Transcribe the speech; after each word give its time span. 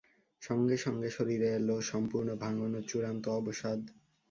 সঙ্গে 0.41 0.77
সঙ্গে 0.77 1.09
শরীরে 1.09 1.47
এল 1.57 1.69
সম্পূর্ণ 1.91 2.29
ভাঙন 2.43 2.71
ও 2.75 2.81
চূড়ান্ত 2.89 3.25
অবসাদ। 3.39 3.79